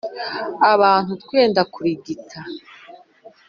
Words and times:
abantu 0.71 1.11
twenda 1.23 1.61
kurigita. 1.73 2.39